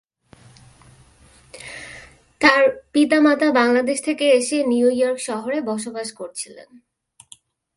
[2.41, 2.61] তার
[2.93, 6.69] পিতা মাতা বাংলাদেশ থেকে এসে নিউ ইয়র্ক শহরে বসবাস করছিলেন।